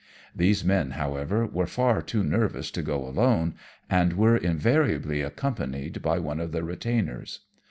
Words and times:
These 0.35 0.65
men, 0.65 0.89
however, 0.97 1.45
were 1.45 1.67
far 1.67 2.01
too 2.01 2.23
nervous 2.23 2.71
to 2.71 2.81
go 2.81 3.05
alone, 3.05 3.53
and 3.87 4.13
were 4.13 4.35
invariably 4.35 5.21
accompanied 5.21 6.01
by 6.01 6.17
one 6.17 6.39
of 6.39 6.51
the 6.51 6.63
retainers. 6.63 7.41